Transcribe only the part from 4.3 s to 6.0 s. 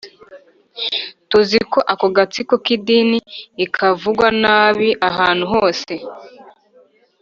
nabi ahantu hose